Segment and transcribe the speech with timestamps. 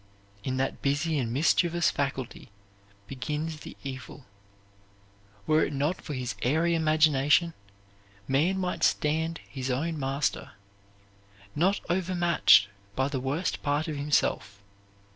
[0.43, 2.49] In that busy and mischievous faculty
[3.05, 4.25] begins the evil.
[5.45, 7.53] Were it not for his airy imagination,
[8.27, 10.53] man might stand his own master,
[11.55, 14.63] not overmatched by the worst part of himself.